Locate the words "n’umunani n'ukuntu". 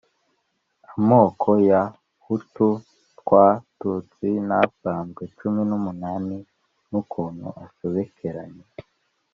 5.69-7.45